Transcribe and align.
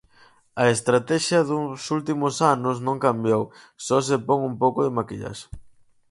A 0.61 0.63
estratexia 0.75 1.47
dos 1.51 1.81
últimos 1.97 2.35
anos 2.55 2.77
non 2.87 2.97
cambiou, 3.05 3.43
só 3.85 3.97
se 4.07 4.17
pon 4.27 4.39
un 4.49 4.55
pouco 4.63 4.79
de 4.85 4.95
maquillaxe. 4.97 5.45